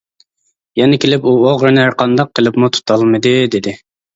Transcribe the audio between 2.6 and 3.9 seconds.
تۇتالمىدى دېدى.